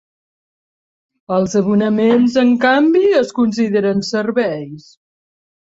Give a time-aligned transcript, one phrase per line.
[1.35, 4.91] Els abonaments, en canvi, es consideren serveis.